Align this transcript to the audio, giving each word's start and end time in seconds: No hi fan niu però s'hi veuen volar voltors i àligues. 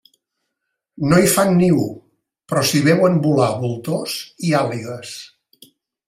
No 1.09 1.17
hi 1.23 1.27
fan 1.33 1.51
niu 1.57 1.83
però 2.51 2.63
s'hi 2.69 2.81
veuen 2.87 3.19
volar 3.25 3.49
voltors 3.65 4.15
i 4.49 4.55
àligues. 4.61 5.13